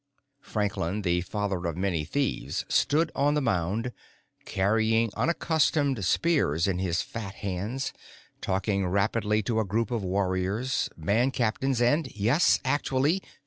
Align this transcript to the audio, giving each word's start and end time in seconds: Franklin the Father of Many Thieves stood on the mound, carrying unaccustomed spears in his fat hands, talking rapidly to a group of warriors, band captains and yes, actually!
Franklin 0.41 1.03
the 1.03 1.21
Father 1.21 1.67
of 1.67 1.77
Many 1.77 2.05
Thieves 2.05 2.65
stood 2.67 3.11
on 3.13 3.35
the 3.35 3.39
mound, 3.39 3.91
carrying 4.45 5.11
unaccustomed 5.15 6.03
spears 6.03 6.67
in 6.67 6.79
his 6.79 7.03
fat 7.03 7.35
hands, 7.35 7.93
talking 8.41 8.87
rapidly 8.87 9.43
to 9.43 9.59
a 9.59 9.63
group 9.63 9.91
of 9.91 10.01
warriors, 10.03 10.89
band 10.97 11.33
captains 11.33 11.83
and 11.83 12.11
yes, 12.15 12.59
actually! 12.65 13.21